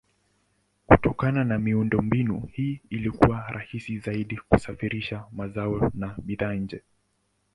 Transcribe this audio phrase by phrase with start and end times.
[0.87, 6.81] Kutokana na miundombinu hii ilikuwa rahisi zaidi kusafirisha mazao na bidhaa nje.